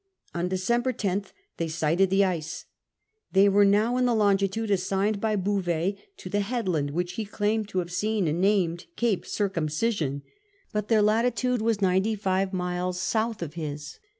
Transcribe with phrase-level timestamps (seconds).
[0.33, 2.65] On December 10th they sighted the ica
[3.33, 7.69] They were now in the longitude assigned by Bouvet to the headland which he claimed
[7.69, 10.23] to have seen and named Cape Circumcision,
[10.73, 13.99] but their latitude was ninety fivo miles south of his.